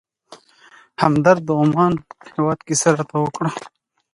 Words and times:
همدرد 1.01 1.39
د 1.45 1.49
عمان 1.61 1.93
هېواد 2.35 2.59
کیسه 2.67 2.89
راته 2.97 3.17
وکړه. 3.21 3.49